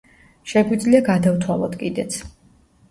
შეგვიძლია 0.53 1.03
გადავთვალოთ 1.11 1.79
კიდეც. 1.85 2.21